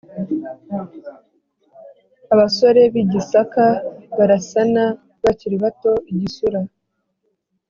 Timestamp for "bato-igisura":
5.63-6.59